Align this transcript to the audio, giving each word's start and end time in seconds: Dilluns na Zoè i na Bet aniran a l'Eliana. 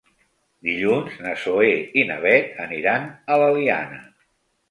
Dilluns 0.67 1.17
na 1.25 1.33
Zoè 1.41 1.75
i 2.03 2.07
na 2.11 2.17
Bet 2.25 2.57
aniran 2.65 3.05
a 3.35 3.39
l'Eliana. 3.43 4.01